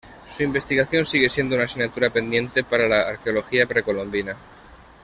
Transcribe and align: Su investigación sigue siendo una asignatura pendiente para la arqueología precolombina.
Su 0.27 0.41
investigación 0.41 1.05
sigue 1.05 1.29
siendo 1.29 1.53
una 1.55 1.65
asignatura 1.65 2.09
pendiente 2.09 2.63
para 2.63 2.87
la 2.87 3.01
arqueología 3.07 3.67
precolombina. 3.67 4.35